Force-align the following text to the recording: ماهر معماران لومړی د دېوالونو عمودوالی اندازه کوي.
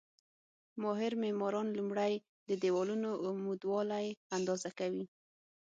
ماهر 0.81 1.13
معماران 1.23 1.67
لومړی 1.77 2.13
د 2.49 2.49
دېوالونو 2.63 3.09
عمودوالی 3.25 4.07
اندازه 4.37 4.69
کوي. 4.79 5.05